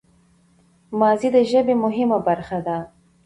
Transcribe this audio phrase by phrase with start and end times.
[0.99, 2.77] ماضي د ژبي مهمه برخه ده.